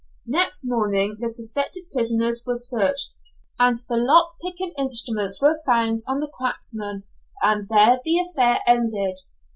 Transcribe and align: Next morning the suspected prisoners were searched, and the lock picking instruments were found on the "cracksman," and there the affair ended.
Next 0.25 0.63
morning 0.65 1.17
the 1.19 1.29
suspected 1.29 1.83
prisoners 1.91 2.41
were 2.43 2.55
searched, 2.55 3.17
and 3.59 3.77
the 3.87 3.97
lock 3.97 4.29
picking 4.41 4.73
instruments 4.75 5.39
were 5.39 5.59
found 5.63 5.99
on 6.07 6.19
the 6.19 6.27
"cracksman," 6.39 7.03
and 7.43 7.67
there 7.69 7.99
the 8.03 8.17
affair 8.17 8.61
ended. 8.65 9.17